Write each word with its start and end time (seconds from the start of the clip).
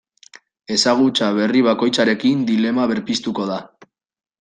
Ezagutza 0.75 1.29
berri 1.41 1.63
bakoitzarekin 1.69 2.43
dilema 2.51 2.91
berpiztuko 2.95 3.51
da. 3.57 3.65